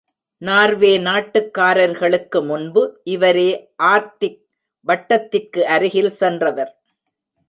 [0.41, 3.01] Norway நாட்டுக்காரர்களுக்கு முன்பு,
[3.03, 3.49] இவரே
[3.83, 4.39] ஆர்க்டிக்
[4.87, 6.71] வட்டத்திற்கு அருகில் சென்றவர்.